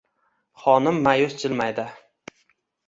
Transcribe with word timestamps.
Xonim 0.61 0.97
ma’yus 1.09 1.39
jilmaydi. 1.45 1.89